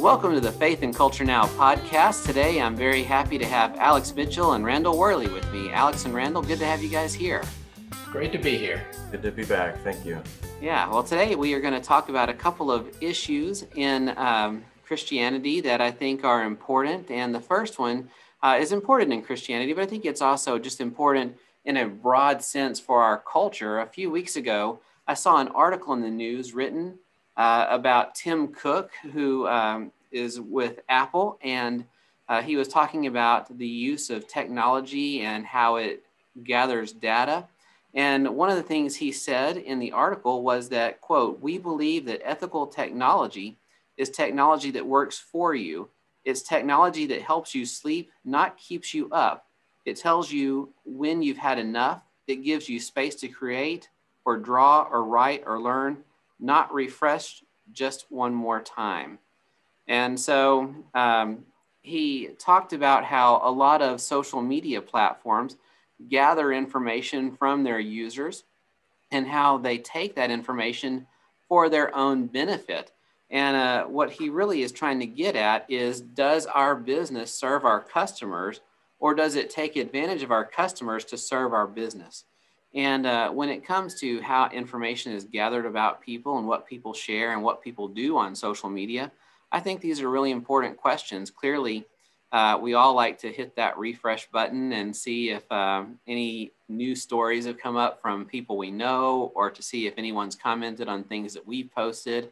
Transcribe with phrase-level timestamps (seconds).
[0.00, 2.24] Welcome to the Faith and Culture Now podcast.
[2.24, 5.70] Today I'm very happy to have Alex Mitchell and Randall Worley with me.
[5.70, 7.42] Alex and Randall, good to have you guys here.
[8.10, 8.86] Great to be here.
[9.10, 9.82] Good to be back.
[9.84, 10.22] Thank you.
[10.60, 14.64] Yeah, well, today we are going to talk about a couple of issues in um,
[14.84, 17.10] Christianity that I think are important.
[17.10, 18.08] And the first one
[18.42, 22.42] uh, is important in Christianity, but I think it's also just important in a broad
[22.42, 23.80] sense for our culture.
[23.80, 26.98] A few weeks ago, I saw an article in the news written
[27.36, 31.84] uh, about Tim Cook, who um, is with Apple, and
[32.28, 36.04] uh, he was talking about the use of technology and how it
[36.44, 37.46] gathers data.
[37.92, 42.06] And one of the things he said in the article was that, quote, we believe
[42.06, 43.58] that ethical technology
[43.96, 45.88] is technology that works for you.
[46.24, 49.46] It's technology that helps you sleep, not keeps you up.
[49.84, 52.02] It tells you when you've had enough.
[52.26, 53.88] It gives you space to create
[54.24, 56.04] or draw or write or learn
[56.40, 59.18] not refreshed just one more time.
[59.86, 61.44] And so um,
[61.82, 65.56] he talked about how a lot of social media platforms
[66.08, 68.44] gather information from their users
[69.10, 71.06] and how they take that information
[71.48, 72.92] for their own benefit.
[73.30, 77.64] And uh, what he really is trying to get at is does our business serve
[77.64, 78.60] our customers
[78.98, 82.24] or does it take advantage of our customers to serve our business?
[82.74, 86.92] And uh, when it comes to how information is gathered about people and what people
[86.92, 89.10] share and what people do on social media,
[89.50, 91.30] I think these are really important questions.
[91.30, 91.86] Clearly,
[92.30, 96.94] uh, we all like to hit that refresh button and see if um, any new
[96.94, 101.02] stories have come up from people we know or to see if anyone's commented on
[101.02, 102.30] things that we've posted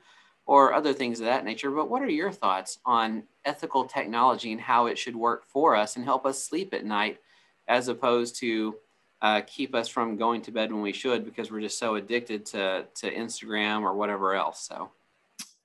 [0.48, 1.70] or other things of that nature.
[1.70, 5.96] But what are your thoughts on ethical technology and how it should work for us
[5.96, 7.18] and help us sleep at night
[7.68, 8.74] as opposed to
[9.20, 12.46] uh, keep us from going to bed when we should because we're just so addicted
[12.46, 14.66] to to Instagram or whatever else.
[14.66, 14.91] So,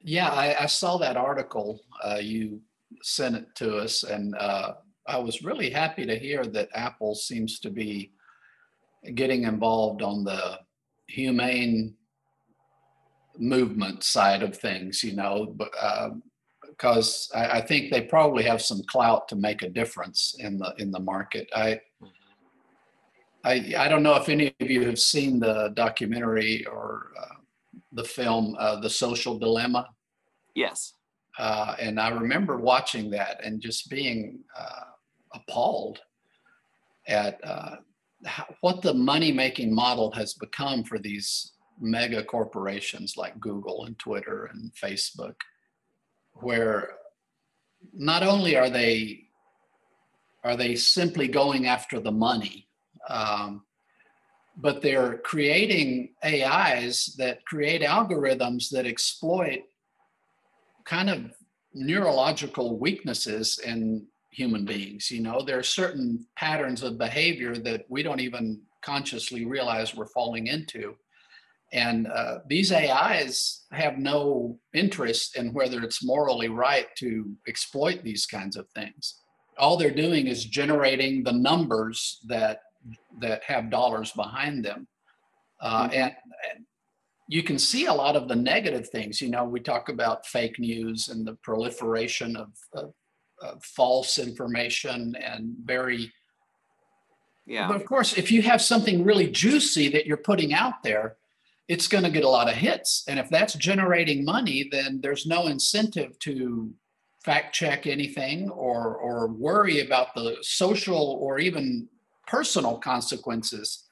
[0.01, 2.59] yeah, I, I saw that article uh, you
[3.03, 4.73] sent it to us, and uh,
[5.07, 8.11] I was really happy to hear that Apple seems to be
[9.15, 10.59] getting involved on the
[11.07, 11.95] humane
[13.37, 15.03] movement side of things.
[15.03, 15.71] You know, but
[16.69, 20.57] because uh, I, I think they probably have some clout to make a difference in
[20.57, 21.49] the in the market.
[21.55, 21.79] I
[23.43, 27.35] I, I don't know if any of you have seen the documentary or uh,
[27.91, 29.89] the film uh, The Social Dilemma.
[30.55, 30.93] Yes.
[31.37, 34.85] Uh, and I remember watching that and just being uh,
[35.33, 35.99] appalled
[37.07, 37.77] at uh,
[38.25, 43.97] how, what the money making model has become for these mega corporations like Google and
[43.99, 45.35] Twitter and Facebook,
[46.33, 46.95] where
[47.93, 49.21] not only are they
[50.43, 52.67] are they simply going after the money
[53.09, 53.63] um,
[54.57, 59.63] but they're creating AIs that create algorithms that exploit
[60.85, 61.31] kind of
[61.73, 65.09] neurological weaknesses in human beings.
[65.09, 70.05] You know, there are certain patterns of behavior that we don't even consciously realize we're
[70.07, 70.95] falling into.
[71.73, 78.27] And uh, these AIs have no interest in whether it's morally right to exploit these
[78.27, 79.21] kinds of things.
[79.57, 82.59] All they're doing is generating the numbers that
[83.21, 84.87] that have dollars behind them.
[85.61, 85.93] Uh, mm-hmm.
[85.93, 86.15] and,
[86.51, 86.65] and,
[87.29, 89.21] you can see a lot of the negative things.
[89.21, 92.93] You know, we talk about fake news and the proliferation of, of,
[93.41, 96.11] of false information and very.
[97.47, 97.69] Yeah.
[97.69, 101.15] But of course, if you have something really juicy that you're putting out there,
[101.67, 103.03] it's going to get a lot of hits.
[103.07, 106.73] And if that's generating money, then there's no incentive to
[107.23, 111.87] fact check anything or or worry about the social or even
[112.27, 113.87] personal consequences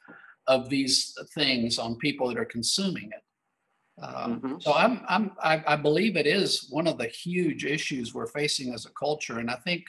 [0.47, 4.03] of these things on people that are consuming it.
[4.03, 4.55] Um, mm-hmm.
[4.59, 8.73] So I'm, I'm, I, I, believe it is one of the huge issues we're facing
[8.73, 9.83] as a culture, and I think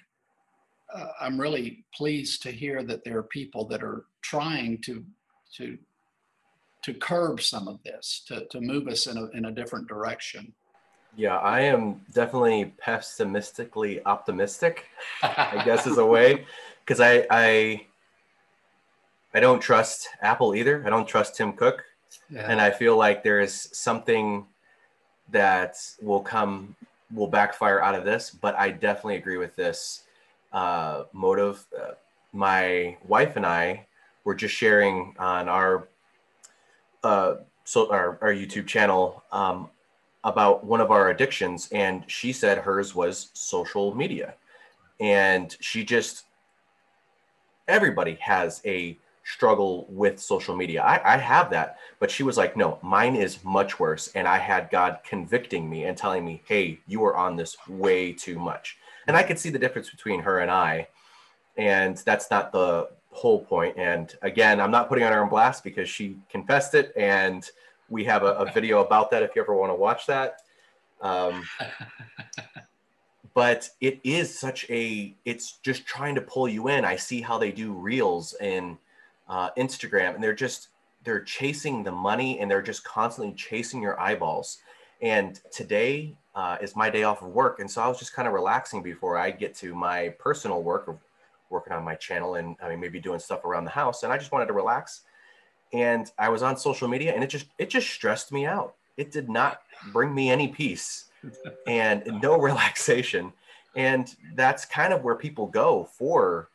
[0.94, 5.04] uh, I'm really pleased to hear that there are people that are trying to
[5.56, 5.78] to
[6.82, 10.52] to curb some of this, to to move us in a in a different direction.
[11.16, 14.86] Yeah, I am definitely pessimistically optimistic.
[15.22, 16.46] I guess is a way,
[16.84, 17.86] because I I
[19.34, 20.82] I don't trust Apple either.
[20.86, 21.84] I don't trust Tim Cook.
[22.28, 22.50] Yeah.
[22.50, 24.46] And I feel like there is something
[25.30, 26.76] that will come,
[27.14, 28.30] will backfire out of this.
[28.30, 30.02] But I definitely agree with this
[30.52, 31.64] uh, motive.
[31.78, 31.92] Uh,
[32.32, 33.86] my wife and I
[34.24, 35.88] were just sharing on our
[37.02, 39.68] uh, so our, our YouTube channel um,
[40.24, 44.34] about one of our addictions, and she said hers was social media,
[45.00, 46.24] and she just
[47.68, 50.82] everybody has a struggle with social media.
[50.82, 54.08] I, I have that, but she was like, no, mine is much worse.
[54.14, 58.12] And I had God convicting me and telling me, hey, you are on this way
[58.12, 58.78] too much.
[59.06, 60.88] And I could see the difference between her and I.
[61.56, 63.76] And that's not the whole point.
[63.76, 66.92] And again, I'm not putting on her on blast because she confessed it.
[66.96, 67.48] And
[67.88, 70.38] we have a, a video about that if you ever want to watch that.
[71.00, 71.44] Um,
[73.34, 76.84] but it is such a, it's just trying to pull you in.
[76.84, 78.76] I see how they do reels and
[79.28, 80.68] uh, Instagram, and they're just
[81.04, 84.58] they're chasing the money and they're just constantly chasing your eyeballs.
[85.00, 88.28] And today uh, is my day off of work, and so I was just kind
[88.28, 90.98] of relaxing before I get to my personal work of
[91.52, 94.02] working on my channel and I mean maybe doing stuff around the house.
[94.02, 95.02] And I just wanted to relax.
[95.72, 98.74] And I was on social media, and it just it just stressed me out.
[98.96, 99.62] It did not
[99.92, 101.06] bring me any peace
[101.66, 103.32] and no relaxation.
[103.74, 106.48] And that's kind of where people go for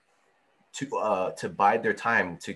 [0.74, 2.56] to uh, to bide their time to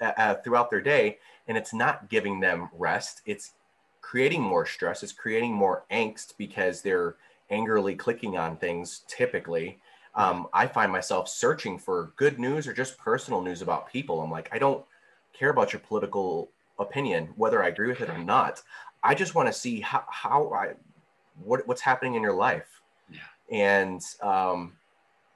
[0.00, 1.18] uh, uh, throughout their day,
[1.48, 3.22] and it's not giving them rest.
[3.26, 3.52] It's
[4.00, 5.02] creating more stress.
[5.02, 7.16] It's creating more angst because they're
[7.50, 9.02] angrily clicking on things.
[9.08, 9.78] Typically,
[10.14, 14.20] um, I find myself searching for good news or just personal news about people.
[14.20, 14.84] I'm like, I don't
[15.32, 18.62] care about your political opinion, whether I agree with it or not.
[19.02, 20.74] I just want to see how, how I,
[21.42, 22.82] what, what's happening in your life.
[23.10, 23.20] Yeah.
[23.50, 24.72] And um,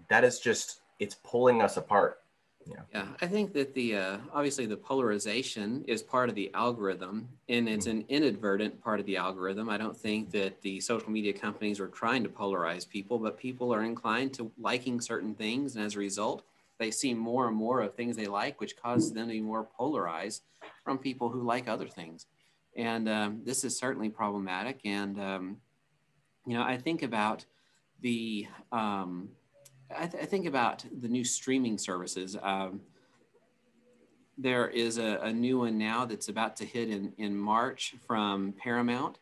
[0.09, 2.21] that is just, it's pulling us apart.
[2.67, 2.77] Yeah.
[2.95, 7.69] yeah, I think that the uh, obviously the polarization is part of the algorithm, and
[7.69, 9.69] it's an inadvertent part of the algorithm.
[9.69, 13.75] I don't think that the social media companies are trying to polarize people, but people
[13.75, 16.45] are inclined to liking certain things, and as a result,
[16.79, 19.65] they see more and more of things they like, which causes them to be more
[19.77, 20.43] polarized
[20.83, 22.27] from people who like other things.
[22.77, 24.81] And um, this is certainly problematic.
[24.85, 25.57] And um,
[26.47, 27.45] you know, I think about
[28.01, 29.29] the um,
[29.91, 32.37] I, th- I, think about the new streaming services.
[32.43, 32.81] Um,
[34.37, 38.53] there is a, a, new one now that's about to hit in, in March from
[38.59, 39.19] Paramount.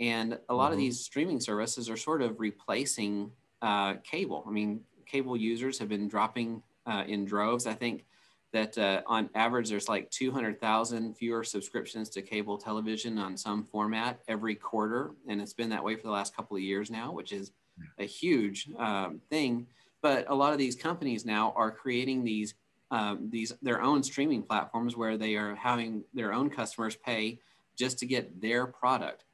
[0.00, 0.72] And a lot mm-hmm.
[0.72, 3.30] of these streaming services are sort of replacing
[3.62, 4.44] uh, cable.
[4.46, 7.66] I mean, cable users have been dropping uh, in droves.
[7.66, 8.04] I think
[8.52, 14.20] that uh, on average, there's like 200,000 fewer subscriptions to cable television on some format
[14.28, 15.12] every quarter.
[15.28, 17.52] And it's been that way for the last couple of years now, which is
[17.98, 19.66] a huge um, thing
[20.06, 22.54] but a lot of these companies now are creating these
[22.92, 27.40] um, these their own streaming platforms where they are having their own customers pay
[27.76, 29.24] just to get their product.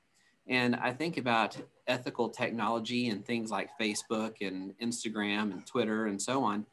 [0.48, 6.20] And I think about ethical technology and things like Facebook and Instagram and Twitter and
[6.20, 6.64] so on.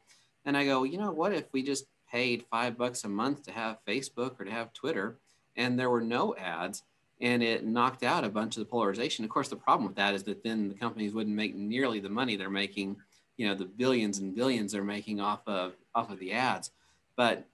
[0.46, 3.52] And I go, you know, what if we just paid five bucks a month to
[3.52, 5.18] have Facebook or to have Twitter
[5.56, 6.84] and there were no ads
[7.20, 9.26] and it knocked out a bunch of the polarization?
[9.26, 12.08] Of course, the problem with that is that then the companies wouldn't make nearly the
[12.08, 12.96] money they're making
[13.40, 16.72] you know the billions and billions they're making off of off of the ads.
[17.16, 17.46] But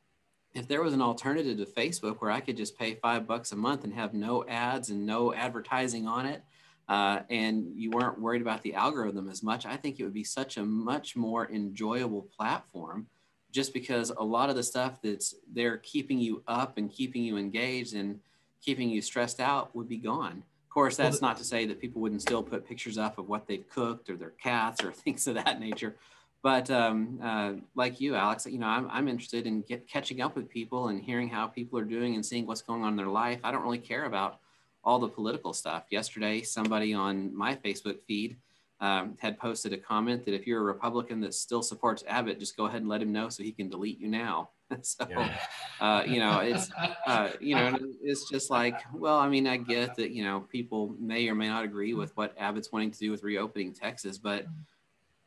[0.53, 3.57] if there was an alternative to facebook where i could just pay five bucks a
[3.57, 6.43] month and have no ads and no advertising on it
[6.89, 10.25] uh, and you weren't worried about the algorithm as much i think it would be
[10.25, 13.07] such a much more enjoyable platform
[13.53, 17.37] just because a lot of the stuff that's there keeping you up and keeping you
[17.37, 18.19] engaged and
[18.63, 20.43] keeping you stressed out would be gone
[20.77, 23.67] course, that's not to say that people wouldn't still put pictures up of what they've
[23.71, 25.97] cooked or their cats or things of that nature.
[26.43, 30.37] But um, uh, like you, Alex, you know, I'm, I'm interested in get, catching up
[30.37, 33.07] with people and hearing how people are doing and seeing what's going on in their
[33.07, 33.41] life.
[33.43, 34.39] I don't really care about
[34.85, 35.85] all the political stuff.
[35.89, 38.37] Yesterday, somebody on my Facebook feed
[38.79, 42.55] um, had posted a comment that if you're a Republican that still supports Abbott, just
[42.55, 44.51] go ahead and let him know so he can delete you now.
[44.83, 45.37] so, yeah.
[45.81, 46.71] uh, you know, it's,
[47.07, 50.95] uh, you know, it's just like, well, I mean, I get that, you know, people
[50.99, 54.47] may or may not agree with what Abbott's wanting to do with reopening Texas, but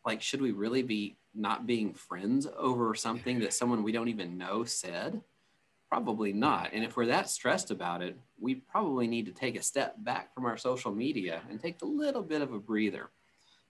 [0.05, 4.37] like, should we really be not being friends over something that someone we don't even
[4.37, 5.21] know said?
[5.89, 6.69] Probably not.
[6.73, 10.33] And if we're that stressed about it, we probably need to take a step back
[10.33, 13.09] from our social media and take a little bit of a breather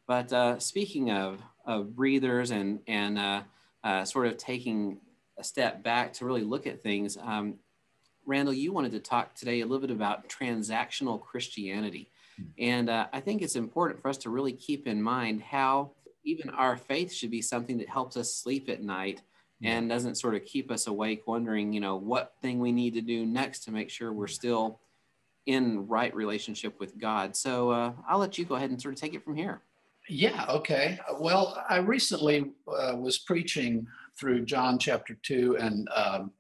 [0.10, 3.44] but uh, speaking of, of breathers and, and uh,
[3.84, 4.98] uh, sort of taking
[5.40, 7.56] a step back to really look at things, um,
[8.26, 12.12] Randall, you wanted to talk today a little bit about transactional Christianity.
[12.38, 12.44] Hmm.
[12.60, 15.92] And uh, I think it's important for us to really keep in mind how
[16.24, 19.22] even our faith should be something that helps us sleep at night
[19.62, 23.02] and doesn't sort of keep us awake wondering, you know, what thing we need to
[23.02, 24.80] do next to make sure we're still
[25.48, 27.36] in right relationship with God.
[27.36, 29.62] So uh, I'll let you go ahead and sort of take it from here.
[30.08, 31.00] Yeah, okay.
[31.20, 33.86] Well, I recently uh, was preaching
[34.20, 36.32] through John chapter 2 and um,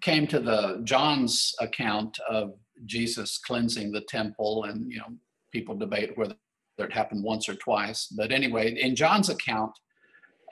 [0.00, 2.54] came to the John's account of
[2.86, 5.14] Jesus cleansing the temple and you know
[5.52, 6.34] people debate whether
[6.78, 9.72] it happened once or twice but anyway in John's account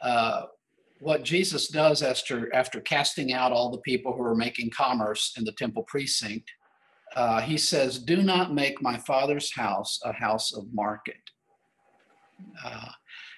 [0.00, 0.42] uh,
[1.00, 5.44] what Jesus does after after casting out all the people who are making commerce in
[5.44, 6.50] the temple precinct,
[7.14, 11.20] uh, he says, "Do not make my father's house a house of market."
[12.64, 12.90] Uh,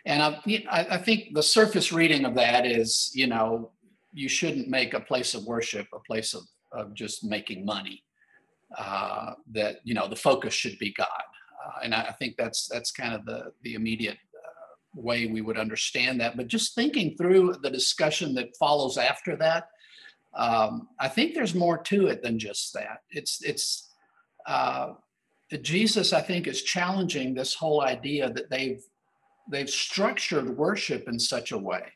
[0.07, 0.39] and I,
[0.71, 3.73] I think the surface reading of that is, you know,
[4.13, 8.03] you shouldn't make a place of worship a place of, of just making money.
[8.77, 11.07] Uh, that you know the focus should be God,
[11.65, 14.19] uh, and I, I, think that's that's kind of the the immediate
[14.97, 16.37] way we would understand that.
[16.37, 19.69] But just thinking through the discussion that follows after that,
[20.37, 23.03] um, I think there's more to it than just that.
[23.11, 23.89] It's it's
[24.47, 24.95] uh,
[25.63, 26.13] Jesus.
[26.13, 28.83] I think is challenging this whole idea that they've
[29.49, 31.93] they've structured worship in such a way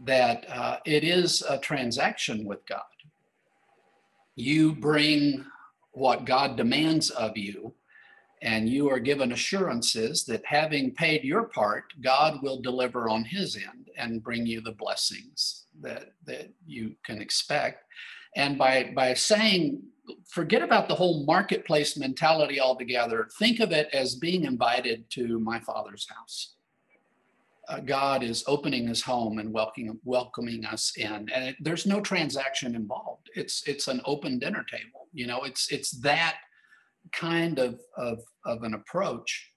[0.00, 2.82] that uh, it is a transaction with God.
[4.34, 5.44] You bring
[5.92, 7.72] what God demands of you
[8.42, 13.56] and you are given assurances that having paid your part, God will deliver on his
[13.56, 17.84] end and bring you the blessings that, that you can expect.
[18.36, 19.82] And by, by saying,
[20.28, 25.58] forget about the whole marketplace mentality altogether, think of it as being invited to my
[25.58, 26.52] father's house.
[27.68, 31.28] Uh, God is opening his home and welcoming, welcoming us in.
[31.34, 33.28] And it, there's no transaction involved.
[33.34, 35.08] It's, it's an open dinner table.
[35.12, 36.36] You know, it's, it's that
[37.12, 39.50] kind of, of, of an approach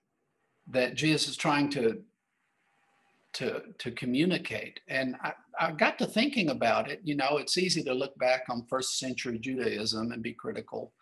[0.72, 2.02] that Jesus is trying to
[3.34, 4.80] to to communicate.
[4.88, 7.02] And I, I got to thinking about it.
[7.04, 10.94] You know, it's easy to look back on first century Judaism and be critical,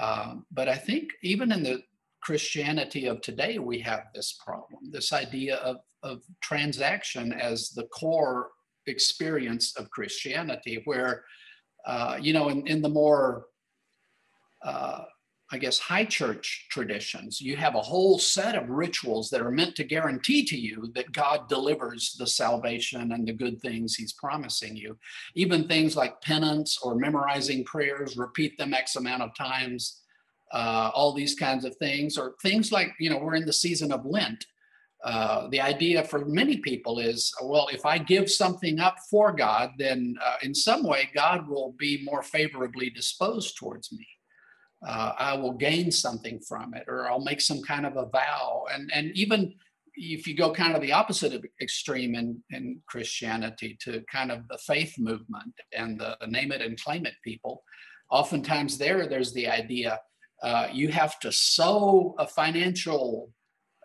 [0.00, 1.82] um, but I think even in the
[2.22, 8.48] Christianity of today, we have this problem, this idea of of transaction as the core
[8.86, 11.24] experience of Christianity, where
[11.86, 13.46] uh, you know, in, in the more
[14.64, 15.04] uh,
[15.52, 19.74] I guess, high church traditions, you have a whole set of rituals that are meant
[19.76, 24.76] to guarantee to you that God delivers the salvation and the good things he's promising
[24.76, 24.96] you.
[25.34, 30.02] Even things like penance or memorizing prayers, repeat them X amount of times,
[30.52, 33.90] uh, all these kinds of things, or things like, you know, we're in the season
[33.90, 34.46] of Lent.
[35.02, 39.70] Uh, the idea for many people is well, if I give something up for God,
[39.78, 44.06] then uh, in some way God will be more favorably disposed towards me
[44.86, 48.64] uh, I will gain something from it, or I'll make some kind of a vow.
[48.72, 49.54] And and even
[49.94, 54.58] if you go kind of the opposite extreme in, in Christianity to kind of the
[54.58, 57.62] faith movement and the name it and claim it people,
[58.10, 60.00] oftentimes there there's the idea
[60.42, 63.30] uh, you have to sow a financial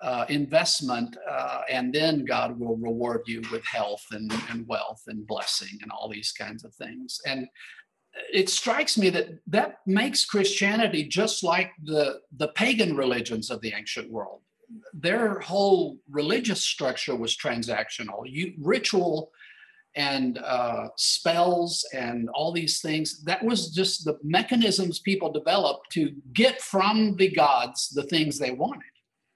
[0.01, 5.25] uh, investment, uh, and then God will reward you with health and, and wealth and
[5.25, 7.19] blessing and all these kinds of things.
[7.25, 7.47] And
[8.31, 13.73] it strikes me that that makes Christianity just like the, the pagan religions of the
[13.75, 14.41] ancient world.
[14.93, 18.23] Their whole religious structure was transactional.
[18.25, 19.31] You, ritual
[19.95, 26.13] and uh, spells and all these things, that was just the mechanisms people developed to
[26.33, 28.83] get from the gods the things they wanted.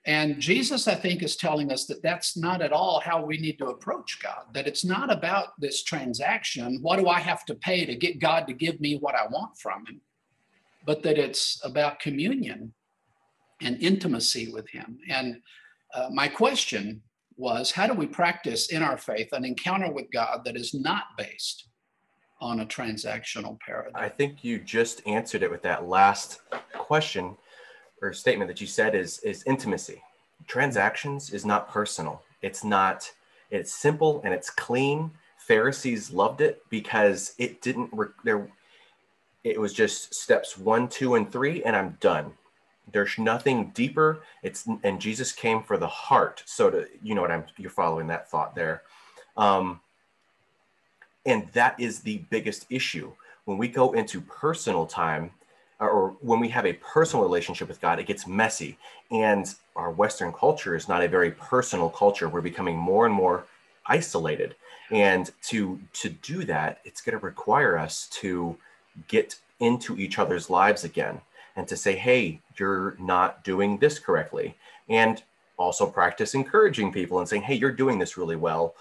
[0.05, 3.57] And Jesus, I think, is telling us that that's not at all how we need
[3.59, 6.79] to approach God, that it's not about this transaction.
[6.81, 9.57] What do I have to pay to get God to give me what I want
[9.57, 10.01] from Him?
[10.85, 12.73] But that it's about communion
[13.61, 14.99] and intimacy with Him.
[15.09, 15.41] And
[15.93, 17.01] uh, my question
[17.35, 21.03] was how do we practice in our faith an encounter with God that is not
[21.17, 21.67] based
[22.41, 24.01] on a transactional paradigm?
[24.01, 26.39] I think you just answered it with that last
[26.73, 27.35] question
[28.01, 30.01] or statement that you said is is intimacy.
[30.47, 32.21] Transactions is not personal.
[32.41, 33.11] It's not.
[33.51, 35.11] It's simple and it's clean.
[35.37, 37.89] Pharisees loved it because it didn't.
[37.91, 38.47] Re- there,
[39.43, 42.33] it was just steps one, two, and three, and I'm done.
[42.91, 44.21] There's nothing deeper.
[44.43, 46.43] It's and Jesus came for the heart.
[46.45, 48.83] So to you know what I'm you're following that thought there,
[49.37, 49.79] um,
[51.25, 53.11] and that is the biggest issue
[53.45, 55.31] when we go into personal time
[55.79, 58.77] or when we have a personal relationship with God, it gets messy.
[59.11, 62.27] And our Western culture is not a very personal culture.
[62.27, 63.45] We're becoming more and more
[63.85, 64.55] isolated.
[64.91, 68.57] And to to do that, it's going to require us to
[69.07, 71.21] get into each other's lives again
[71.55, 74.55] and to say, hey, you're not doing this correctly.
[74.87, 75.21] And
[75.57, 78.75] also practice encouraging people and saying, hey, you're doing this really well.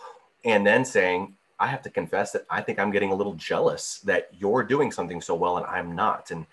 [0.45, 3.99] And then saying, I have to confess that I think I'm getting a little jealous
[4.05, 6.31] that you're doing something so well and I'm not.
[6.31, 6.47] And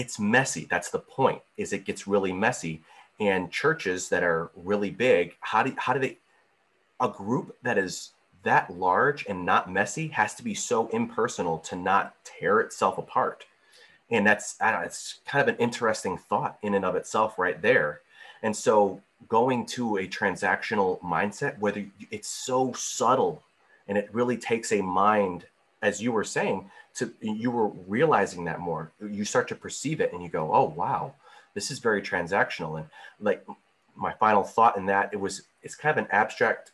[0.00, 0.66] it's messy.
[0.70, 1.42] That's the point.
[1.56, 2.82] Is it gets really messy.
[3.20, 6.16] And churches that are really big, how do how do they?
[7.00, 11.76] A group that is that large and not messy has to be so impersonal to
[11.76, 13.44] not tear itself apart.
[14.10, 17.38] And that's I don't know, it's kind of an interesting thought in and of itself,
[17.38, 18.00] right there.
[18.42, 23.42] And so going to a transactional mindset, whether it's so subtle
[23.86, 25.46] And it really takes a mind,
[25.82, 28.92] as you were saying, to you were realizing that more.
[29.00, 31.14] You start to perceive it and you go, oh, wow,
[31.54, 32.78] this is very transactional.
[32.78, 32.86] And
[33.20, 33.44] like
[33.96, 36.72] my final thought in that, it was, it's kind of an abstract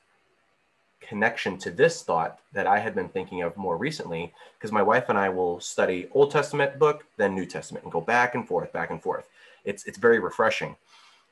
[1.00, 5.08] connection to this thought that I had been thinking of more recently, because my wife
[5.08, 8.72] and I will study Old Testament book, then New Testament, and go back and forth,
[8.72, 9.28] back and forth.
[9.64, 10.76] It's it's very refreshing,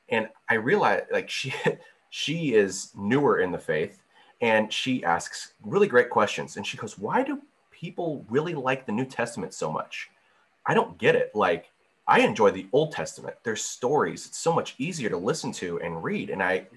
[0.09, 1.53] and I realized like she
[2.09, 4.01] she is newer in the faith,
[4.41, 7.41] and she asks really great questions, and she goes, "Why do
[7.85, 10.09] people really like the New Testament so much?
[10.65, 11.35] I don't get it.
[11.35, 11.71] Like."
[12.07, 13.35] I enjoy the Old Testament.
[13.43, 14.27] There's stories.
[14.27, 16.29] It's so much easier to listen to and read.
[16.29, 16.67] And I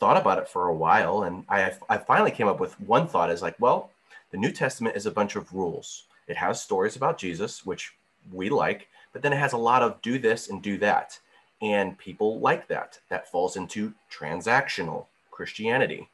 [0.00, 3.30] thought about it for a while and I, I finally came up with one thought
[3.30, 3.90] is like, well,
[4.30, 6.04] the New Testament is a bunch of rules.
[6.26, 7.92] It has stories about Jesus, which
[8.32, 11.18] we like, but then it has a lot of do this and do that.
[11.60, 12.98] And people like that.
[13.10, 16.08] That falls into transactional Christianity.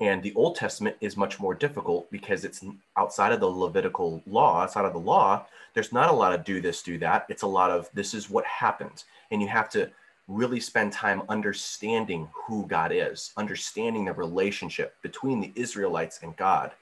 [0.00, 2.64] And the Old Testament is much more difficult because it's
[2.96, 6.60] outside of the Levitical law, outside of the law, there's not a lot of do
[6.60, 7.26] this, do that.
[7.28, 9.04] It's a lot of this is what happened.
[9.30, 9.90] And you have to
[10.26, 16.72] really spend time understanding who God is, understanding the relationship between the Israelites and God.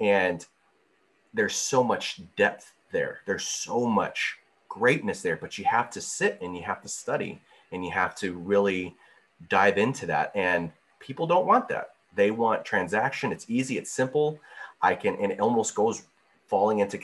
[0.00, 0.44] And
[1.32, 3.20] there's so much depth there.
[3.26, 4.38] There's so much
[4.68, 7.40] greatness there, but you have to sit and you have to study
[7.72, 8.96] and you have to really
[9.48, 10.32] dive into that.
[10.34, 11.90] And people don't want that.
[12.14, 13.32] They want transaction.
[13.32, 14.38] It's easy, it's simple.
[14.82, 16.02] I can, and it almost goes
[16.46, 16.98] falling into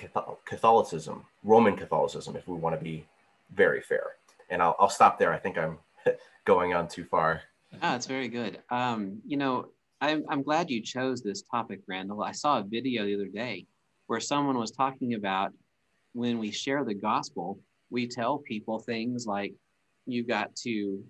[0.45, 3.05] Catholicism, Roman Catholicism, if we want to be
[3.55, 4.17] very fair
[4.51, 5.33] and I'll, I'll stop there.
[5.33, 5.79] I think I'm
[6.45, 7.43] going on too far.
[7.83, 8.61] Ah, it's very good.
[8.71, 9.67] Um, you know,
[10.01, 12.23] I'm, I'm glad you chose this topic, Randall.
[12.23, 13.67] I saw a video the other day
[14.07, 15.53] where someone was talking about
[16.13, 17.59] when we share the gospel,
[17.91, 19.55] we tell people things like
[20.07, 21.03] you've got to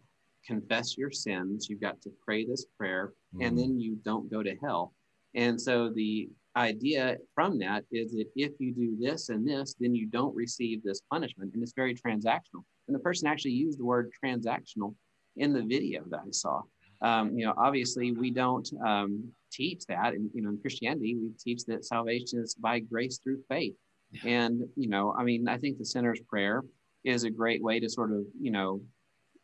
[0.46, 3.46] confess your sins, you've got to pray this prayer, mm-hmm.
[3.46, 4.92] and then you don't go to hell.
[5.34, 9.94] And so the idea from that is that if you do this and this, then
[9.94, 11.52] you don't receive this punishment.
[11.52, 12.64] And it's very transactional.
[12.88, 14.94] And the person actually used the word transactional
[15.36, 16.62] in the video that I saw.
[17.02, 20.14] Um, you know, obviously we don't um, teach that.
[20.14, 23.74] And, you know, in Christianity, we teach that salvation is by grace through faith.
[24.12, 24.30] Yeah.
[24.30, 26.62] And, you know, I mean, I think the sinner's prayer
[27.04, 28.80] is a great way to sort of, you know,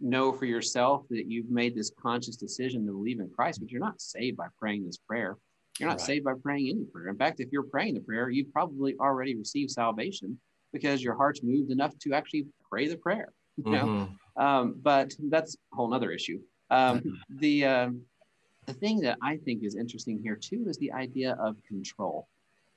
[0.02, 3.80] know for yourself that you've made this conscious decision to believe in Christ, but you're
[3.80, 5.36] not saved by praying this prayer.
[5.78, 6.06] You're not right.
[6.06, 7.08] saved by praying any prayer.
[7.08, 10.38] In fact, if you're praying the prayer, you've probably already received salvation
[10.72, 13.32] because your heart's moved enough to actually pray the prayer.
[13.56, 13.84] You know?
[13.84, 14.42] Mm-hmm.
[14.42, 16.40] Um, but that's a whole other issue.
[16.70, 17.38] Um, mm-hmm.
[17.38, 17.90] the uh,
[18.66, 22.28] the thing that I think is interesting here too is the idea of control,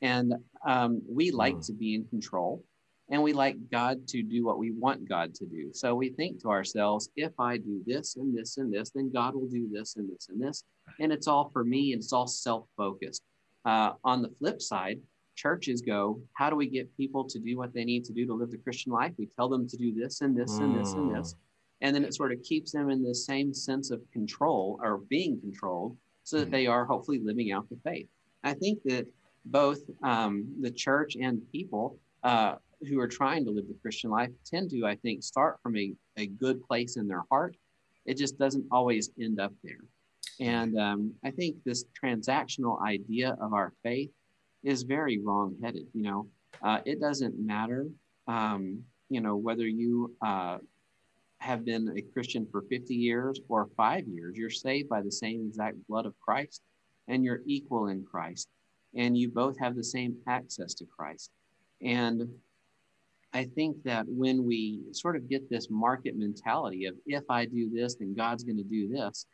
[0.01, 0.33] and
[0.67, 1.65] um, we like mm.
[1.67, 2.63] to be in control,
[3.09, 5.69] and we like God to do what we want God to do.
[5.73, 9.35] So we think to ourselves, if I do this and this and this, then God
[9.35, 10.63] will do this and this and this,
[10.99, 13.23] and it's all for me, and it's all self focused.
[13.65, 14.99] Uh, on the flip side,
[15.35, 18.33] churches go, how do we get people to do what they need to do to
[18.33, 19.11] live the Christian life?
[19.17, 21.35] We tell them to do this and this and this and this.
[21.81, 25.39] And then it sort of keeps them in the same sense of control or being
[25.39, 26.51] controlled so that mm.
[26.51, 28.07] they are hopefully living out the faith.
[28.43, 29.07] I think that
[29.45, 32.55] both um, the church and people uh,
[32.87, 35.93] who are trying to live the Christian life tend to, I think, start from a,
[36.17, 37.55] a good place in their heart.
[38.05, 39.79] It just doesn't always end up there.
[40.39, 44.11] And um, I think this transactional idea of our faith
[44.63, 45.87] is very wrong-headed.
[45.93, 46.27] You know,
[46.61, 47.87] uh, it doesn't matter,
[48.27, 50.57] um, you know, whether you uh,
[51.39, 54.35] have been a Christian for 50 years or five years.
[54.35, 56.61] You're saved by the same exact blood of Christ,
[57.07, 58.49] and you're equal in Christ,
[58.95, 61.29] and you both have the same access to Christ.
[61.81, 62.27] And
[63.35, 67.69] I think that when we sort of get this market mentality of if I do
[67.69, 69.25] this, then God's going to do this,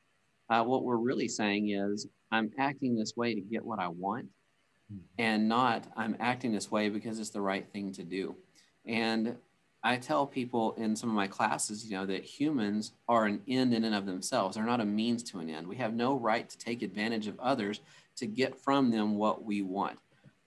[0.50, 4.26] uh, what we're really saying is I'm acting this way to get what I want
[5.20, 8.36] and not I'm acting this way because it's the right thing to do.
[8.88, 9.38] And
[9.84, 13.72] I tell people in some of my classes, you know, that humans are an end
[13.72, 14.56] in and of themselves.
[14.56, 15.68] They're not a means to an end.
[15.68, 17.82] We have no right to take advantage of others
[18.18, 20.00] to get from them what we want.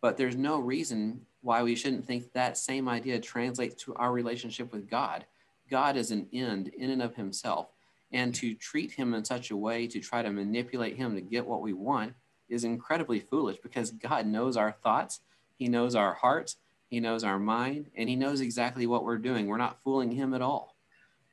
[0.02, 4.72] But there's no reason why we shouldn't think that same idea translates to our relationship
[4.72, 5.26] with God.
[5.70, 7.68] God is an end in and of himself.
[8.10, 11.46] And to treat him in such a way to try to manipulate him to get
[11.46, 12.14] what we want
[12.48, 15.20] is incredibly foolish because God knows our thoughts,
[15.56, 16.56] He knows our hearts,
[16.88, 19.46] He knows our mind, and He knows exactly what we're doing.
[19.46, 20.76] We're not fooling Him at all.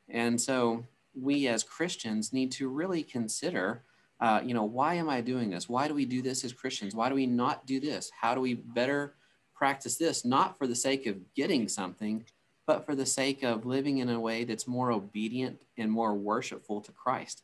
[0.09, 3.83] And so we as Christians need to really consider.
[4.19, 5.69] Uh, you know, why am I doing this?
[5.69, 6.93] Why do we do this as Christians?
[6.93, 8.11] Why do we not do this?
[8.19, 9.15] How do we better
[9.61, 10.25] practice this?
[10.25, 12.25] Not for the sake of getting something,
[12.65, 16.81] but for the sake of living in a way that's more obedient and more worshipful
[16.81, 17.43] to Christ.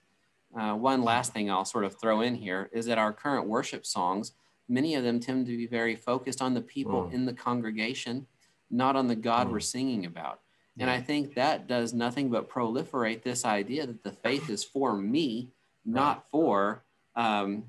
[0.60, 3.86] Uh, one last thing I'll sort of throw in here is that our current worship
[3.86, 4.32] songs
[4.70, 7.14] many of them tend to be very focused on the people Mm.
[7.14, 8.28] in the congregation,
[8.70, 9.52] not on the God Mm.
[9.52, 10.42] we're singing about.
[10.80, 14.90] And I think that does nothing but proliferate this idea that the faith is for
[14.98, 15.52] me,
[15.86, 16.84] not for
[17.16, 17.64] um,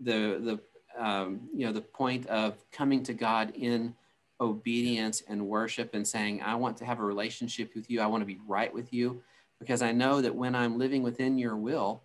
[0.00, 0.56] the the
[0.98, 3.94] um, you know the point of coming to God in
[4.40, 8.00] obedience and worship and saying, I want to have a relationship with you.
[8.00, 9.22] I want to be right with you,
[9.60, 12.02] because I know that when I'm living within your will,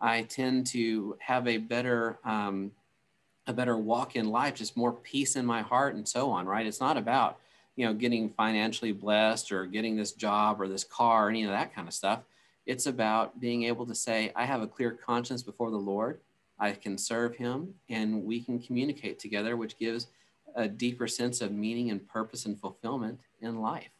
[0.00, 2.72] I tend to have a better um,
[3.46, 6.46] a better walk in life, just more peace in my heart and so on.
[6.46, 6.66] Right?
[6.66, 7.38] It's not about
[7.76, 11.50] you know getting financially blessed or getting this job or this car or any of
[11.50, 12.20] that kind of stuff.
[12.66, 16.20] It's about being able to say, I have a clear conscience before the Lord.
[16.58, 20.08] I can serve Him, and we can communicate together, which gives
[20.54, 23.90] a deeper sense of meaning and purpose and fulfillment in life.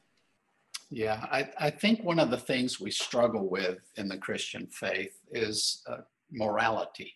[0.91, 5.19] Yeah, I, I think one of the things we struggle with in the Christian faith
[5.33, 7.15] is uh, morality.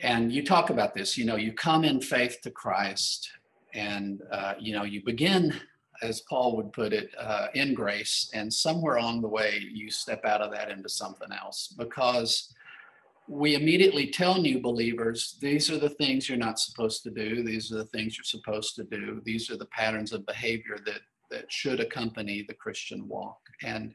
[0.00, 3.30] And you talk about this, you know, you come in faith to Christ
[3.74, 5.54] and, uh, you know, you begin,
[6.02, 10.24] as Paul would put it, uh, in grace, and somewhere along the way, you step
[10.24, 12.54] out of that into something else because
[13.28, 17.70] we immediately tell new believers these are the things you're not supposed to do, these
[17.70, 21.52] are the things you're supposed to do, these are the patterns of behavior that that
[21.52, 23.38] should accompany the Christian walk.
[23.62, 23.94] And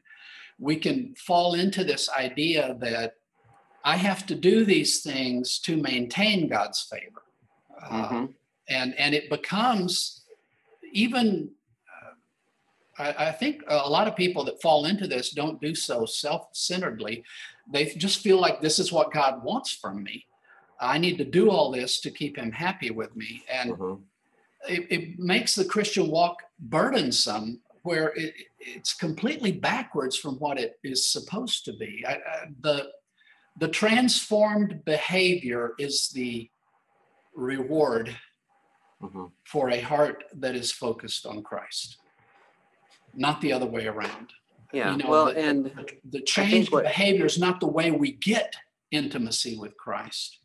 [0.60, 3.14] we can fall into this idea that
[3.84, 7.22] I have to do these things to maintain God's favor.
[7.82, 8.34] Uh, Mhm.
[8.68, 10.24] and, and it becomes
[10.92, 11.63] even, uh,
[12.98, 16.48] I, I think a lot of people that fall into this don't do so self
[16.52, 17.24] centeredly.
[17.70, 20.26] They just feel like this is what God wants from me.
[20.80, 23.42] I need to do all this to keep him happy with me.
[23.50, 24.02] And Mhm.
[24.68, 30.78] it, it makes the Christian walk burdensome, where it, it's completely backwards from what it
[30.82, 32.04] is supposed to be.
[32.06, 32.90] I, I, the
[33.56, 36.50] the transformed behavior is the
[37.36, 38.16] reward
[39.00, 39.30] Mhm.
[39.44, 41.98] for a heart that is focused on Christ,
[43.16, 44.32] not the other way around.
[44.72, 44.92] Yeah.
[44.92, 48.12] You know, well, the- and The, the changed what- behavior is not the way we
[48.12, 48.54] get
[48.90, 50.38] intimacy with Christ.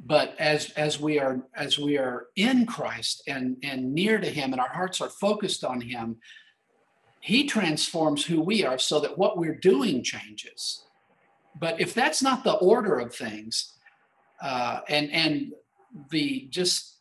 [0.00, 4.52] But as as we are as we are in Christ and and near to Him,
[4.52, 6.18] and our hearts are focused on Him,
[7.20, 10.84] He transforms who we are, so that what we're doing changes.
[11.58, 13.72] But if that's not the order of things,
[14.40, 15.52] uh, and and
[16.10, 16.98] the just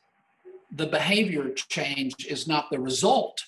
[0.72, 3.44] the behavior change is not the result,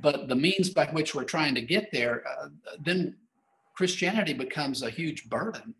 [0.00, 3.16] but the means by which we're trying to get there, uh, then
[3.74, 5.74] Christianity becomes a huge burden.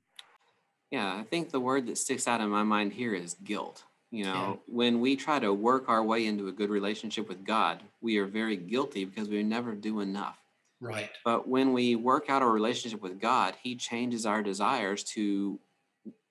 [0.90, 3.84] Yeah, I think the word that sticks out in my mind here is guilt.
[4.10, 7.80] You know, when we try to work our way into a good relationship with God,
[8.00, 10.36] we are very guilty because we never do enough.
[10.80, 11.10] Right.
[11.24, 15.60] But when we work out our relationship with God, He changes our desires to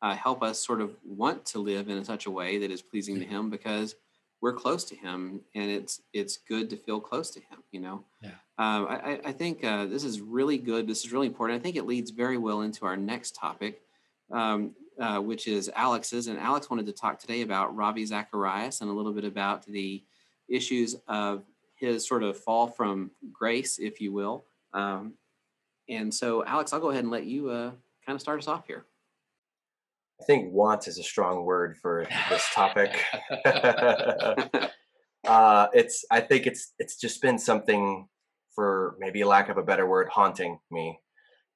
[0.02, 3.18] uh, help us sort of want to live in such a way that is pleasing
[3.20, 3.96] to Him because
[4.42, 7.64] we're close to Him, and it's it's good to feel close to Him.
[7.72, 8.04] You know.
[8.22, 8.30] Yeah.
[8.58, 10.88] Um, I, I- I think uh, this is really good.
[10.88, 11.60] This is really important.
[11.60, 13.82] I think it leads very well into our next topic,
[14.32, 16.28] um, uh, which is Alex's.
[16.28, 20.04] And Alex wanted to talk today about Ravi Zacharias and a little bit about the
[20.50, 21.44] issues of
[21.76, 24.44] his sort of fall from grace, if you will.
[24.74, 25.14] Um,
[25.88, 27.72] and so, Alex, I'll go ahead and let you uh,
[28.06, 28.86] kind of start us off here.
[30.22, 33.04] I think want is a strong word for this topic.
[35.26, 38.08] uh, it's I think it's it's just been something
[38.54, 41.00] for maybe a lack of a better word haunting me.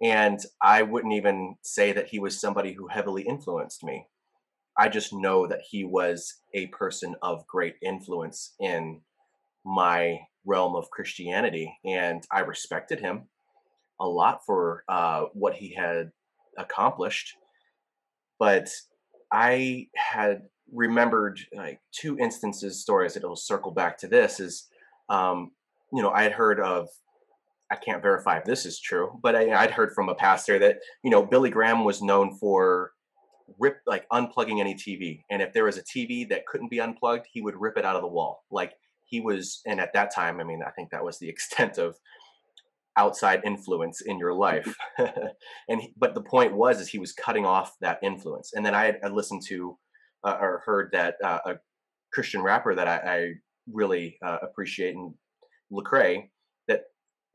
[0.02, 4.08] And I wouldn't even say that he was somebody who heavily influenced me.
[4.78, 9.02] I just know that he was a person of great influence in
[9.66, 11.78] my realm of Christianity.
[11.86, 13.30] And I respected him
[14.00, 16.12] a lot for uh, what he had
[16.58, 17.34] accomplished.
[18.44, 18.70] But
[19.32, 24.68] I had remembered like two instances, stories that will circle back to this is,
[25.08, 25.52] um,
[25.94, 26.90] you know, I had heard of,
[27.72, 30.80] I can't verify if this is true, but I, I'd heard from a pastor that,
[31.06, 32.92] you know, Billy Graham was known for
[33.60, 35.24] rip, like unplugging any TV.
[35.32, 37.96] And if there was a TV that couldn't be unplugged, he would rip it out
[37.96, 38.44] of the wall.
[38.52, 38.74] Like
[39.06, 41.96] he was, and at that time, I mean, I think that was the extent of
[42.98, 44.76] outside influence in your life.
[44.98, 48.52] and he, but the point was, is he was cutting off that influence.
[48.54, 49.78] And then I had, I listened to
[50.24, 51.56] uh, or heard that uh, a
[52.14, 53.32] Christian rapper that I, I
[53.72, 55.14] really uh, appreciate, and
[55.72, 56.30] Lecrae,
[56.68, 56.82] that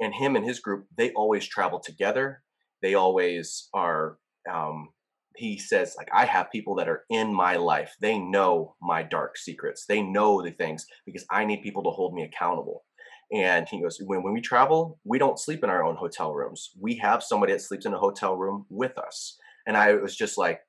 [0.00, 2.42] and him and his group, they always travel together.
[2.82, 4.18] They always are.
[4.50, 4.90] Um,
[5.36, 7.94] he says, like, I have people that are in my life.
[8.00, 9.84] They know my dark secrets.
[9.86, 12.84] They know the things because I need people to hold me accountable.
[13.32, 16.70] And he goes, when, when we travel, we don't sleep in our own hotel rooms.
[16.80, 19.36] We have somebody that sleeps in a hotel room with us.
[19.66, 20.60] And I was just like,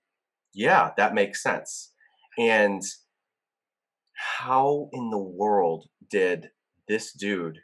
[0.53, 1.93] yeah, that makes sense.
[2.37, 2.81] and
[4.15, 6.49] how in the world did
[6.87, 7.59] this dude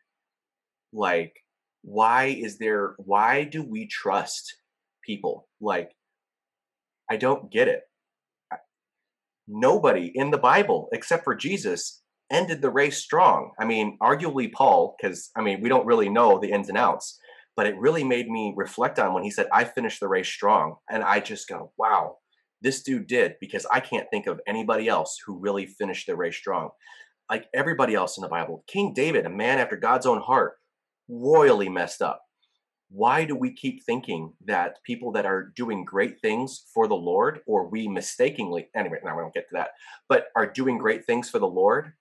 [0.94, 1.34] like
[1.82, 4.56] why is there why do we trust
[5.06, 5.92] people like
[7.10, 7.84] i don't get it
[9.48, 13.52] nobody in the bible except for jesus ended the race strong.
[13.60, 17.20] I mean arguably paul because i mean we don't really know the ins and outs
[17.56, 20.76] but it really made me reflect on when he said i finished the race strong
[20.90, 22.18] and i just go wow
[22.62, 26.38] this dude did because i can't think of anybody else who really finished the race
[26.38, 26.70] strong.
[27.30, 28.64] Like everybody else in the bible.
[28.68, 30.54] King david a man after god's own heart
[31.08, 32.22] royally messed up.
[32.90, 37.40] Why do we keep thinking that people that are doing great things for the Lord,
[37.48, 39.72] or we mistakenly, anyway, now we don't get to that,
[40.08, 41.94] but are doing great things for the Lord,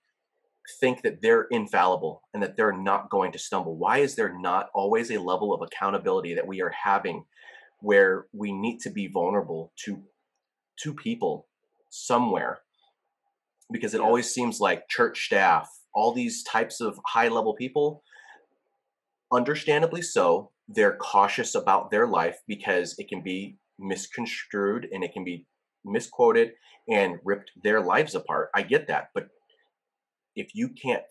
[0.79, 3.77] think that they're infallible and that they're not going to stumble?
[3.77, 7.25] Why is there not always a level of accountability that we are having
[7.81, 10.03] where we need to be vulnerable to
[10.83, 11.47] to people
[11.89, 12.59] somewhere?
[13.71, 18.03] Because it always seems like church staff, all these types of high level people
[19.31, 25.23] understandably so, they're cautious about their life because it can be misconstrued and it can
[25.23, 25.45] be
[25.83, 26.51] misquoted
[26.89, 28.49] and ripped their lives apart.
[28.55, 29.27] I get that, but
[30.35, 31.03] if you can't,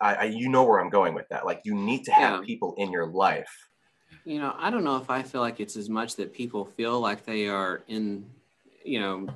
[0.00, 1.46] I, I you know where I'm going with that.
[1.46, 2.46] Like you need to have yeah.
[2.46, 3.68] people in your life.
[4.24, 7.00] You know, I don't know if I feel like it's as much that people feel
[7.00, 8.26] like they are in,
[8.84, 9.28] you know,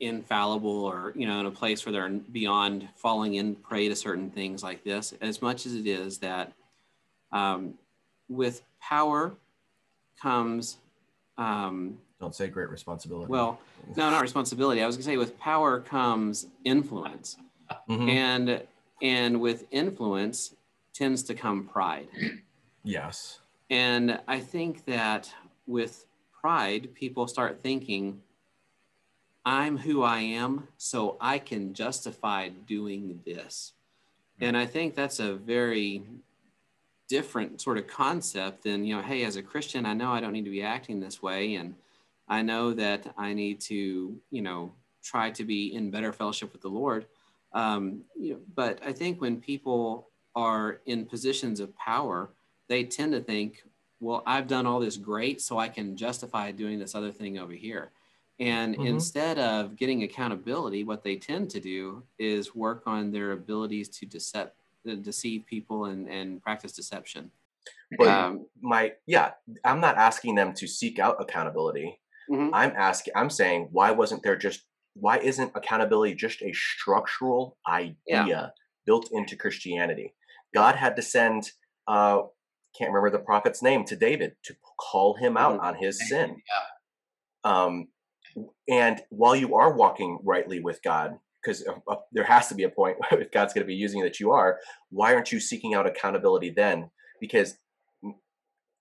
[0.00, 4.30] infallible or you know in a place where they're beyond falling in prey to certain
[4.30, 6.52] things like this as much as it is that
[7.32, 7.74] um,
[8.28, 9.34] with power
[10.20, 10.78] comes.
[11.36, 13.30] Um, Don't say great responsibility.
[13.30, 13.60] Well,
[13.96, 14.82] no, not responsibility.
[14.82, 17.36] I was going to say with power comes influence,
[17.88, 18.08] mm-hmm.
[18.08, 18.62] and
[19.00, 20.54] and with influence
[20.92, 22.08] tends to come pride.
[22.82, 23.40] Yes.
[23.70, 25.32] And I think that
[25.66, 26.06] with
[26.40, 28.22] pride, people start thinking,
[29.44, 33.72] I'm who I am, so I can justify doing this.
[34.40, 36.02] And I think that's a very
[37.08, 40.32] different sort of concept than you know hey as a christian i know i don't
[40.32, 41.74] need to be acting this way and
[42.28, 44.70] i know that i need to you know
[45.02, 47.06] try to be in better fellowship with the lord
[47.52, 52.30] um, you know, but i think when people are in positions of power
[52.68, 53.62] they tend to think
[54.00, 57.52] well i've done all this great so i can justify doing this other thing over
[57.52, 57.90] here
[58.40, 58.86] and mm-hmm.
[58.86, 64.06] instead of getting accountability what they tend to do is work on their abilities to
[64.06, 64.50] decept
[64.96, 67.30] deceive people and, and practice deception.
[67.98, 69.32] But um, my yeah,
[69.64, 71.98] I'm not asking them to seek out accountability.
[72.30, 72.54] Mm-hmm.
[72.54, 74.62] I'm asking, I'm saying, why wasn't there just
[74.94, 78.46] why isn't accountability just a structural idea yeah.
[78.86, 80.14] built into Christianity?
[80.54, 81.52] God had to send
[81.86, 82.22] uh
[82.76, 85.66] can't remember the prophet's name to David to call him out mm-hmm.
[85.66, 86.36] on his sin.
[87.44, 87.52] Yeah.
[87.52, 87.88] Um
[88.68, 92.68] and while you are walking rightly with God, because uh, there has to be a
[92.68, 94.58] point if God's going to be using that you are,
[94.90, 96.90] why aren't you seeking out accountability then?
[97.20, 97.58] Because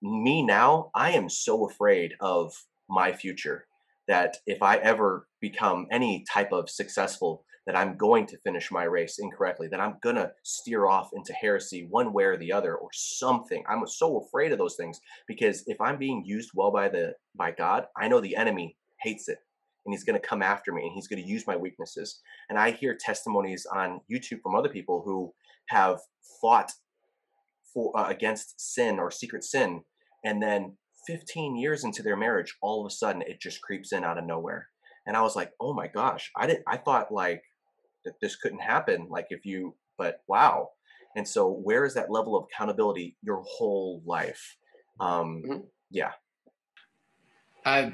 [0.02, 2.54] me now, I am so afraid of
[2.89, 3.67] my future
[4.08, 8.86] that if I ever become any type of successful, that I'm going to finish my
[8.86, 12.89] race incorrectly, that I'm gonna steer off into heresy one way or the other or
[12.93, 13.63] something.
[13.70, 17.52] I'm so afraid of those things because if I'm being used well by the by
[17.52, 19.39] God, I know the enemy hates it
[19.86, 22.22] and he's going to come after me and he's going to use my weaknesses.
[22.50, 25.34] And I hear testimonies on YouTube from other people who
[25.67, 26.00] have
[26.41, 26.72] fought
[27.74, 29.82] for uh, against sin or secret sin
[30.24, 34.04] and then 15 years into their marriage all of a sudden it just creeps in
[34.04, 34.67] out of nowhere.
[35.06, 37.43] And I was like, "Oh my gosh, I didn't I thought like
[38.04, 40.72] that this couldn't happen like if you but wow."
[41.15, 44.58] And so where is that level of accountability your whole life?
[45.00, 45.60] Um mm-hmm.
[45.89, 46.12] yeah.
[47.65, 47.93] I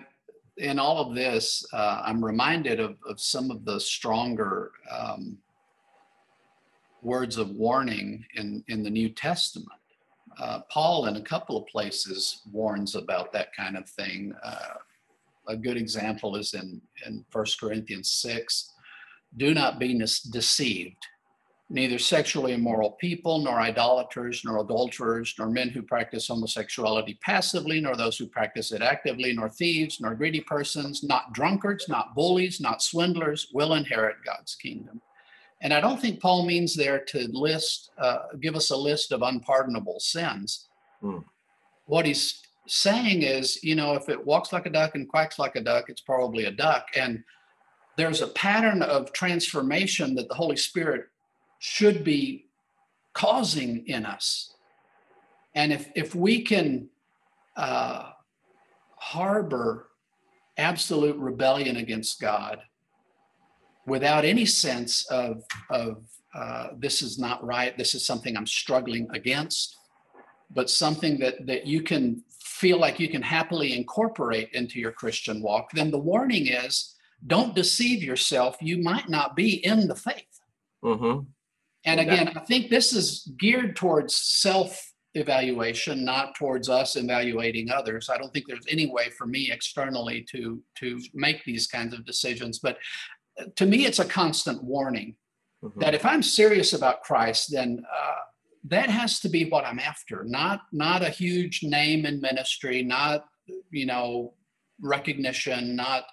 [0.57, 5.37] in all of this, uh, I'm reminded of, of some of the stronger um,
[7.01, 9.79] words of warning in, in the New Testament.
[10.39, 14.33] Uh, Paul, in a couple of places, warns about that kind of thing.
[14.43, 14.75] Uh,
[15.47, 18.73] a good example is in, in 1 Corinthians 6
[19.37, 21.07] do not be deceived
[21.69, 27.95] neither sexually immoral people, nor idolaters, nor adulterers, nor men who practice homosexuality passively, nor
[27.95, 32.83] those who practice it actively, nor thieves, nor greedy persons, not drunkards, not bullies, not
[32.83, 35.01] swindlers, will inherit God's kingdom.
[35.63, 39.21] And I don't think Paul means there to list, uh, give us a list of
[39.21, 40.67] unpardonable sins.
[41.01, 41.23] Mm.
[41.85, 45.55] What he's saying is, you know, if it walks like a duck and quacks like
[45.55, 46.87] a duck, it's probably a duck.
[46.95, 47.23] And
[47.95, 51.05] there's a pattern of transformation that the Holy Spirit
[51.59, 52.47] should be
[53.13, 54.55] causing in us.
[55.55, 56.89] And if, if we can
[57.55, 58.09] uh,
[58.97, 59.87] harbor
[60.57, 62.59] absolute rebellion against God
[63.85, 69.07] without any sense of, of uh, this is not right, this is something I'm struggling
[69.13, 69.77] against,
[70.51, 75.41] but something that, that you can feel like you can happily incorporate into your Christian
[75.41, 78.57] walk, then the warning is don't deceive yourself.
[78.61, 80.39] You might not be in the faith.
[80.83, 81.25] Mm-hmm.
[81.85, 88.09] And again, I think this is geared towards self evaluation, not towards us evaluating others.
[88.09, 92.05] I don't think there's any way for me externally to to make these kinds of
[92.05, 92.59] decisions.
[92.59, 92.77] But
[93.55, 95.15] to me, it's a constant warning
[95.63, 95.79] mm-hmm.
[95.79, 98.21] that if I'm serious about Christ, then uh,
[98.65, 100.23] that has to be what I'm after.
[100.23, 103.25] Not not a huge name in ministry, not
[103.71, 104.33] you know
[104.81, 106.05] recognition, not.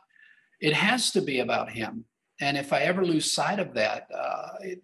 [0.60, 2.04] It has to be about Him.
[2.40, 4.80] And if I ever lose sight of that, uh, it,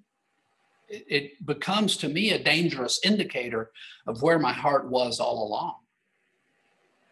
[0.89, 3.71] it becomes to me a dangerous indicator
[4.07, 5.75] of where my heart was all along.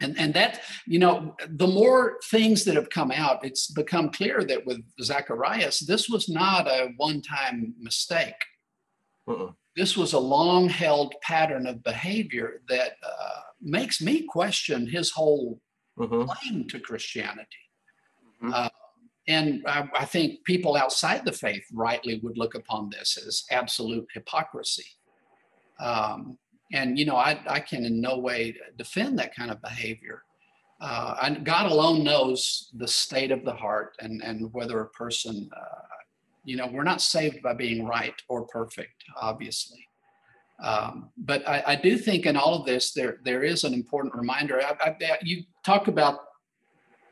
[0.05, 4.45] And, and that, you know, the more things that have come out, it's become clear
[4.45, 8.35] that with Zacharias, this was not a one time mistake.
[9.27, 9.53] Uh-uh.
[9.75, 15.61] This was a long held pattern of behavior that uh, makes me question his whole
[15.99, 16.27] uh-huh.
[16.27, 17.65] claim to Christianity.
[18.43, 18.53] Mm-hmm.
[18.55, 18.69] Uh,
[19.27, 24.07] and I, I, think people outside the faith rightly would look upon this as absolute
[24.13, 24.85] hypocrisy.
[25.81, 26.39] Um,
[26.75, 30.25] and, you know, I, I can in no way defend that kind of behavior.
[30.81, 35.49] Uh, and God alone knows the state of the heart and, and whether a person,
[35.57, 35.81] uh,
[36.45, 39.87] you know, we're not saved by being right or perfect, obviously.
[40.63, 44.15] Um, but I, I, do think in all of this, there there is an important
[44.15, 44.61] reminder.
[44.63, 46.21] I, I, you talk about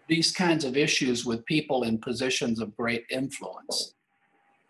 [0.09, 3.94] these kinds of issues with people in positions of great influence.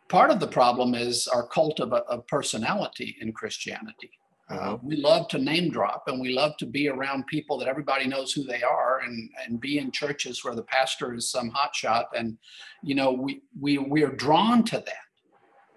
[0.09, 4.11] Part of the problem is our cult of, of personality in Christianity.
[4.53, 8.07] Uh, we love to name drop and we love to be around people that everybody
[8.07, 12.05] knows who they are and, and be in churches where the pastor is some hotshot.
[12.15, 12.37] And,
[12.83, 15.07] you know, we, we, we are drawn to that.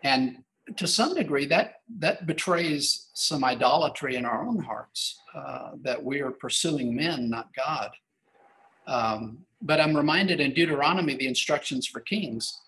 [0.03, 0.43] And
[0.75, 6.19] to some degree, that, that betrays some idolatry in our own hearts uh, that we
[6.19, 7.91] are pursuing men, not God.
[8.87, 12.59] Um, but I'm reminded in Deuteronomy, the instructions for kings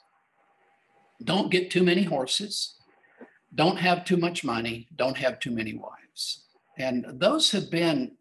[1.23, 2.75] don't get too many horses,
[3.55, 6.45] don't have too much money, don't have too many wives.
[6.77, 8.11] And those have been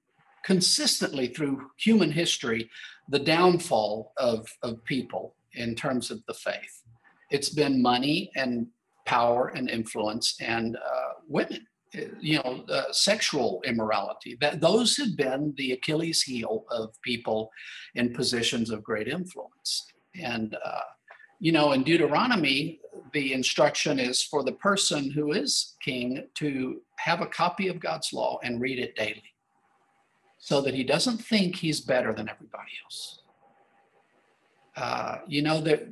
[0.45, 2.71] consistently through human history
[3.09, 6.83] the downfall of, of people in terms of the faith.
[7.31, 8.67] It's been money and
[9.05, 11.67] power and influence and uh, women
[12.21, 14.37] you know, uh, sexual immorality.
[14.41, 17.51] That those have been the Achilles heel of people
[17.95, 19.87] in positions of great influence.
[20.21, 20.81] And uh,
[21.39, 22.81] you know, in Deuteronomy,
[23.13, 28.13] the instruction is for the person who is king to have a copy of God's
[28.13, 29.35] law and read it daily,
[30.39, 33.21] so that he doesn't think he's better than everybody else.
[34.77, 35.89] Uh, you know that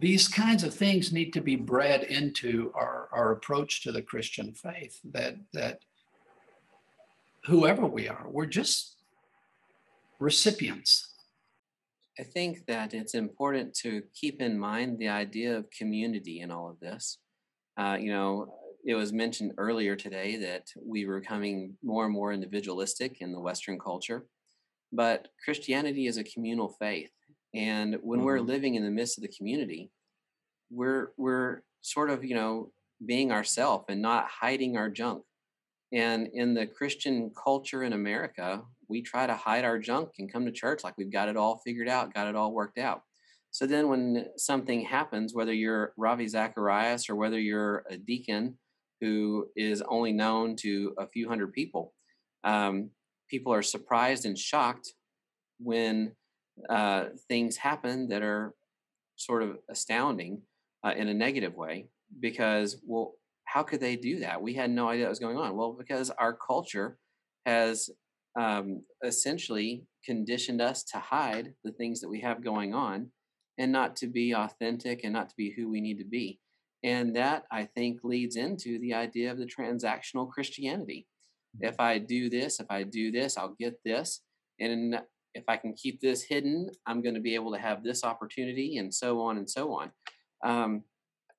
[0.00, 4.52] these kinds of things need to be bred into our, our approach to the Christian
[4.52, 5.80] faith that that
[7.44, 8.96] whoever we are, we're just
[10.18, 11.14] recipients.
[12.18, 16.68] I think that it's important to keep in mind the idea of community in all
[16.68, 17.18] of this.
[17.78, 18.54] Uh, you know,
[18.84, 23.40] it was mentioned earlier today that we were becoming more and more individualistic in the
[23.40, 24.26] Western culture,
[24.92, 27.10] but Christianity is a communal faith.
[27.54, 28.26] And when mm-hmm.
[28.26, 29.90] we're living in the midst of the community,
[30.70, 32.72] we're we're sort of you know
[33.04, 35.22] being ourselves and not hiding our junk.
[35.92, 40.44] And in the Christian culture in America, we try to hide our junk and come
[40.44, 43.02] to church like we've got it all figured out, got it all worked out.
[43.50, 48.58] So then when something happens, whether you're Ravi Zacharias or whether you're a deacon
[49.00, 51.94] who is only known to a few hundred people,
[52.44, 52.90] um,
[53.28, 54.92] people are surprised and shocked
[55.58, 56.12] when
[56.68, 58.54] uh, things happen that are
[59.16, 60.42] sort of astounding
[60.84, 61.86] uh, in a negative way
[62.20, 63.14] because, well,
[63.48, 64.42] how could they do that?
[64.42, 65.56] We had no idea what was going on.
[65.56, 66.98] Well, because our culture
[67.46, 67.88] has
[68.38, 73.10] um, essentially conditioned us to hide the things that we have going on
[73.56, 76.38] and not to be authentic and not to be who we need to be.
[76.84, 81.06] And that I think leads into the idea of the transactional Christianity.
[81.60, 84.20] If I do this, if I do this, I'll get this.
[84.60, 85.00] And
[85.34, 88.76] if I can keep this hidden, I'm going to be able to have this opportunity
[88.76, 89.90] and so on and so on.
[90.44, 90.82] Um,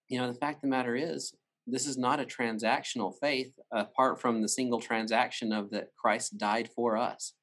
[0.09, 1.33] you know, the fact of the matter is,
[1.71, 6.69] this is not a transactional faith apart from the single transaction of that Christ died
[6.75, 7.33] for us.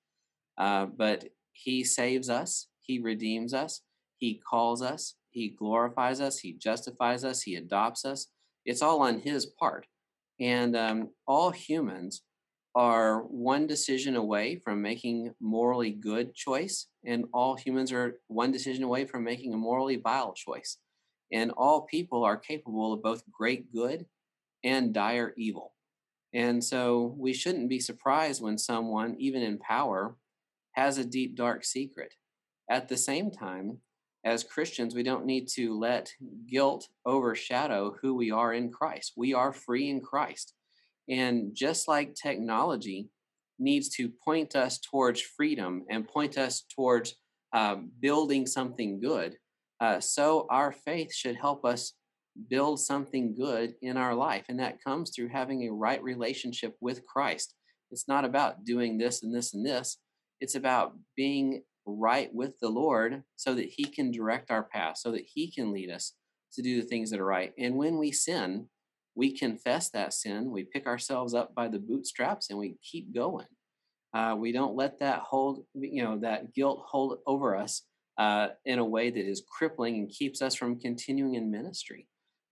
[0.58, 3.82] Uh, but he saves us, he redeems us,
[4.18, 8.28] he calls us, he glorifies us, he justifies us, he adopts us.
[8.64, 9.86] It's all on his part.
[10.40, 12.22] And um, all humans
[12.74, 18.84] are one decision away from making morally good choice, and all humans are one decision
[18.84, 20.78] away from making a morally vile choice.
[21.32, 24.06] and all people are capable of both great good
[24.66, 25.72] and dire evil.
[26.34, 30.16] And so we shouldn't be surprised when someone, even in power,
[30.72, 32.12] has a deep, dark secret.
[32.68, 33.78] At the same time,
[34.24, 36.12] as Christians, we don't need to let
[36.50, 39.12] guilt overshadow who we are in Christ.
[39.16, 40.52] We are free in Christ.
[41.08, 43.08] And just like technology
[43.60, 47.14] needs to point us towards freedom and point us towards
[47.52, 49.36] um, building something good,
[49.80, 51.92] uh, so our faith should help us
[52.48, 54.44] build something good in our life.
[54.48, 57.54] And that comes through having a right relationship with Christ.
[57.90, 59.98] It's not about doing this and this and this,
[60.40, 65.12] it's about being right with the Lord so that He can direct our path, so
[65.12, 66.14] that He can lead us
[66.52, 67.52] to do the things that are right.
[67.58, 68.68] And when we sin,
[69.14, 73.46] we confess that sin, we pick ourselves up by the bootstraps, and we keep going.
[74.12, 77.82] Uh, we don't let that hold, you know, that guilt hold over us
[78.18, 82.06] uh, in a way that is crippling and keeps us from continuing in ministry.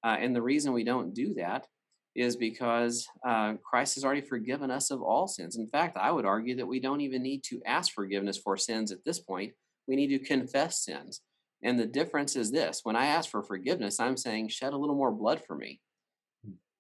[0.05, 1.67] Uh, and the reason we don't do that
[2.15, 5.57] is because uh, Christ has already forgiven us of all sins.
[5.57, 8.93] In fact, I would argue that we don't even need to ask forgiveness for sins
[8.93, 9.53] at this point.
[9.89, 11.23] We need to confess sins.
[11.63, 14.95] And the difference is this when I ask for forgiveness, I'm saying, shed a little
[14.95, 15.81] more blood for me.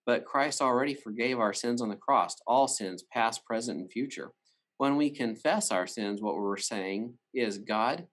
[0.06, 4.30] But Christ already forgave our sins on the cross, all sins, past, present, and future.
[4.76, 8.06] When we confess our sins, what we're saying is, God,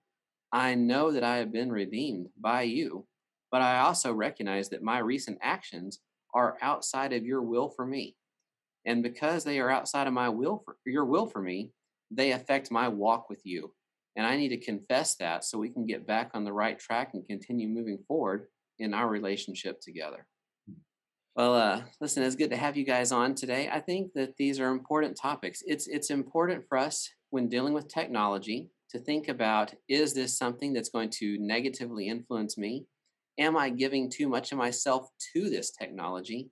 [0.54, 3.06] I know that I have been redeemed by you,
[3.52, 6.00] but I also recognize that my recent actions
[6.34, 8.16] are outside of your will for me.
[8.86, 11.72] And because they are outside of my will for your will for me,
[12.10, 13.74] they affect my walk with you.
[14.16, 17.12] And I need to confess that so we can get back on the right track
[17.14, 18.48] and continue moving forward
[18.80, 20.26] in our relationship together.
[21.36, 23.70] Well, uh, listen, it's good to have you guys on today.
[23.72, 25.64] I think that these are important topics.
[25.66, 30.74] It's it's important for us when dealing with technology to think about is this something
[30.74, 32.86] that's going to negatively influence me?
[33.42, 36.52] Am I giving too much of myself to this technology?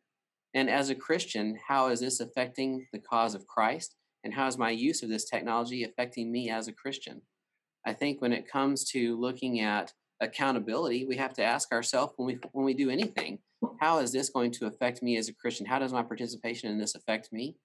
[0.55, 3.95] And as a Christian, how is this affecting the cause of Christ?
[4.23, 7.21] And how is my use of this technology affecting me as a Christian?
[7.85, 12.25] I think when it comes to looking at accountability, we have to ask ourselves when
[12.25, 13.37] we when we do anything,
[13.79, 15.67] how is this going to affect me as a Christian?
[15.67, 17.55] How does my participation in this affect me?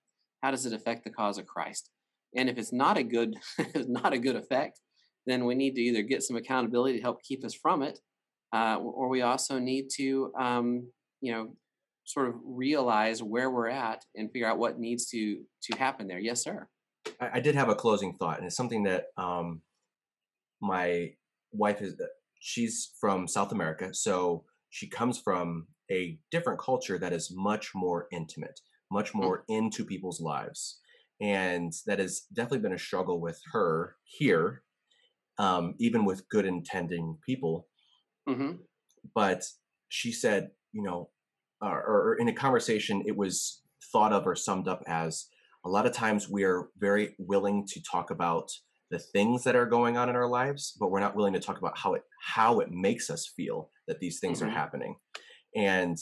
[0.42, 1.88] How does it affect the cause of Christ?
[2.36, 3.36] And if it's not a good
[3.74, 4.80] not a good effect,
[5.24, 8.00] then we need to either get some accountability to help keep us from it,
[8.54, 10.86] uh, or we also need to um,
[11.20, 11.56] you know
[12.04, 16.20] sort of realize where we're at and figure out what needs to to happen there.
[16.20, 16.68] Yes, sir.
[17.20, 19.60] I, I did have a closing thought, and it's something that um,
[20.62, 21.10] my
[21.52, 21.96] wife is.
[22.38, 28.06] She's from South America, so she comes from a different culture that is much more
[28.12, 29.18] intimate, much hmm.
[29.18, 29.64] more mm-hmm.
[29.64, 30.78] into people's lives,
[31.20, 34.62] and that has definitely been a struggle with her here,
[35.38, 37.66] um, even with good intending people
[38.28, 38.52] Mm-hmm.
[39.14, 39.44] But
[39.88, 41.10] she said, you know,
[41.62, 43.62] uh, or in a conversation, it was
[43.92, 45.26] thought of or summed up as
[45.64, 48.50] a lot of times we are very willing to talk about
[48.90, 51.58] the things that are going on in our lives, but we're not willing to talk
[51.58, 54.48] about how it how it makes us feel that these things mm-hmm.
[54.48, 54.96] are happening.
[55.56, 55.96] And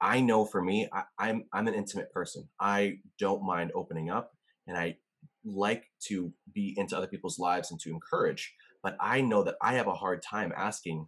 [0.00, 2.48] I know for me, I, I'm I'm an intimate person.
[2.60, 4.32] I don't mind opening up,
[4.66, 4.96] and I
[5.44, 8.52] like to be into other people's lives and to encourage.
[8.82, 11.06] But I know that I have a hard time asking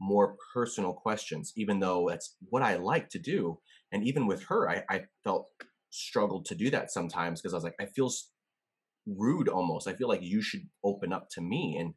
[0.00, 3.60] more personal questions, even though that's what I like to do.
[3.92, 5.48] And even with her, I, I felt
[5.90, 8.10] struggled to do that sometimes because I was like, I feel
[9.06, 9.88] rude almost.
[9.88, 11.76] I feel like you should open up to me.
[11.78, 11.94] And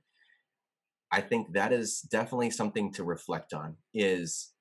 [1.11, 4.53] I think that is definitely something to reflect on is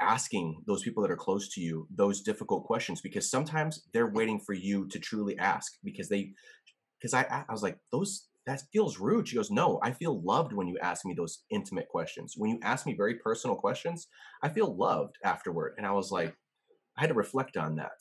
[0.00, 4.38] asking those people that are close to you those difficult questions because sometimes they're waiting
[4.38, 6.32] for you to truly ask because they
[7.00, 9.28] because I I was like those that feels rude.
[9.28, 12.34] She goes, No, I feel loved when you ask me those intimate questions.
[12.36, 14.06] When you ask me very personal questions,
[14.42, 15.74] I feel loved afterward.
[15.76, 16.34] And I was like,
[16.96, 17.92] I had to reflect on that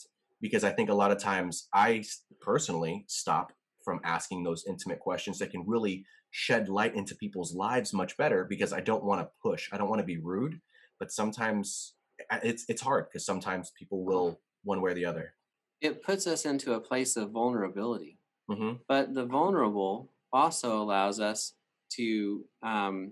[0.42, 2.04] because I think a lot of times I
[2.42, 3.52] personally stop
[3.84, 8.46] from asking those intimate questions that can really shed light into people's lives much better
[8.50, 9.70] because I don't want to push.
[9.72, 10.60] I don't want to be rude,
[11.00, 11.96] but sometimes
[12.44, 15.34] it's it's hard because sometimes people will one way or the other.
[15.82, 18.20] It puts us into a place of vulnerability.
[18.50, 18.78] Mm-hmm.
[18.88, 21.54] But the vulnerable also allows us
[21.94, 23.12] to um,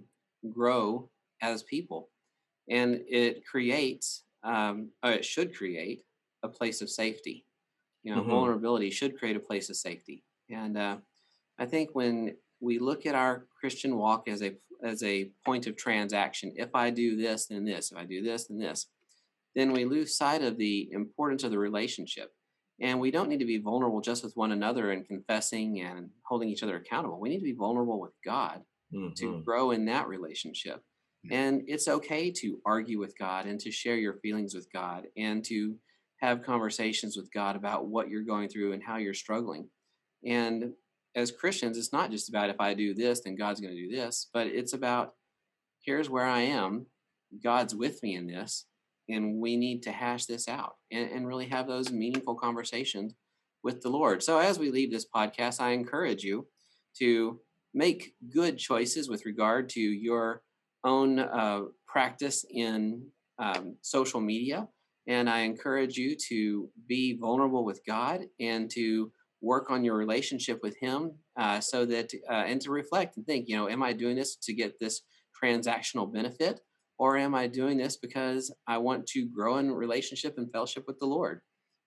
[0.52, 1.10] grow
[1.42, 2.10] as people.
[2.70, 6.04] And it creates, um, it should create
[6.44, 7.46] a place of safety.
[8.04, 8.32] You know, mm-hmm.
[8.32, 10.24] vulnerability should create a place of safety.
[10.50, 10.98] And uh,
[11.58, 15.78] I think when we look at our Christian walk as a as a point of
[15.78, 17.94] transaction, if I do this, then this.
[17.94, 18.88] If I do this, then this.
[19.56, 22.34] Then we lose sight of the importance of the relationship.
[22.84, 26.50] And we don't need to be vulnerable just with one another and confessing and holding
[26.50, 27.18] each other accountable.
[27.18, 28.62] We need to be vulnerable with God
[28.94, 29.14] mm-hmm.
[29.20, 30.82] to grow in that relationship.
[31.32, 35.42] And it's okay to argue with God and to share your feelings with God and
[35.46, 35.78] to
[36.20, 39.70] have conversations with God about what you're going through and how you're struggling.
[40.26, 40.74] And
[41.16, 43.96] as Christians, it's not just about if I do this, then God's going to do
[43.96, 45.14] this, but it's about
[45.86, 46.88] here's where I am.
[47.42, 48.66] God's with me in this,
[49.10, 53.14] and we need to hash this out and, and really have those meaningful conversations
[53.64, 54.22] with the Lord.
[54.24, 56.48] So as we leave this podcast, I encourage you
[57.00, 57.40] to
[57.74, 60.42] make good choices with regard to your
[60.84, 63.06] own uh, practice in
[63.40, 64.68] um, social media.
[65.08, 70.60] And I encourage you to be vulnerable with God and to work on your relationship
[70.64, 73.92] with Him uh, so that, uh, and to reflect and think, you know, am I
[73.92, 75.02] doing this to get this
[75.42, 76.62] transactional benefit?
[77.04, 81.00] Or am I doing this because I want to grow in relationship and fellowship with
[81.00, 81.42] the Lord?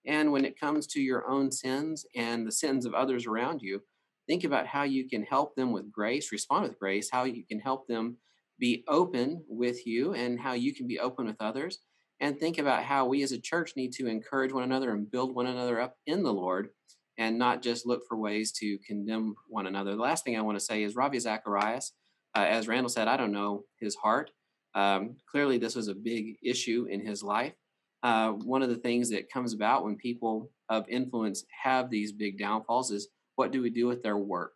[0.05, 3.81] And when it comes to your own sins and the sins of others around you,
[4.29, 7.59] think about how you can help them with grace, respond with grace, how you can
[7.59, 8.19] help them
[8.59, 11.79] be open with you and how you can be open with others.
[12.21, 15.35] And think about how we as a church need to encourage one another and build
[15.35, 16.69] one another up in the Lord
[17.17, 19.93] and not just look for ways to condemn one another.
[19.93, 21.93] The last thing I want to say is Ravi Zacharias,
[22.35, 24.31] uh, as Randall said, I don't know his heart.
[24.77, 27.55] Um, clearly, this was a big issue in his life.
[28.03, 32.39] Uh, one of the things that comes about when people of influence have these big
[32.39, 34.53] downfalls is what do we do with their work?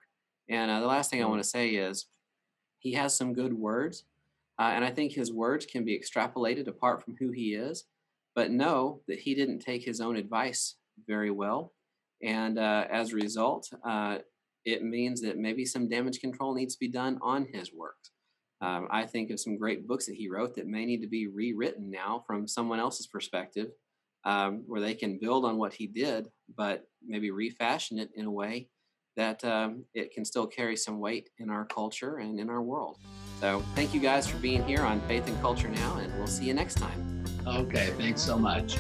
[0.49, 2.07] And uh, the last thing I want to say is
[2.79, 4.05] he has some good words,
[4.59, 7.85] uh, and I think his words can be extrapolated apart from who he is.
[8.35, 11.73] But know that he didn't take his own advice very well,
[12.23, 14.19] and uh, as a result, uh,
[14.65, 18.11] it means that maybe some damage control needs to be done on his works.
[18.61, 21.27] Um, I think of some great books that he wrote that may need to be
[21.27, 23.69] rewritten now from someone else's perspective,
[24.25, 28.31] um, where they can build on what he did, but maybe refashion it in a
[28.31, 28.69] way
[29.17, 32.99] that um, it can still carry some weight in our culture and in our world.
[33.41, 36.45] So, thank you guys for being here on Faith and Culture Now, and we'll see
[36.45, 37.25] you next time.
[37.47, 38.77] Okay, thanks so much.